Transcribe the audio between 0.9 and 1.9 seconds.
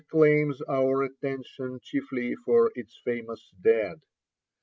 attention